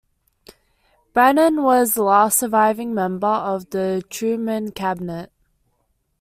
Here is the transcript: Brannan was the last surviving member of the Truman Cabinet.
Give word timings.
Brannan 1.13 1.61
was 1.61 1.93
the 1.93 2.01
last 2.01 2.39
surviving 2.39 2.91
member 2.91 3.27
of 3.27 3.69
the 3.69 4.03
Truman 4.09 4.71
Cabinet. 4.71 5.31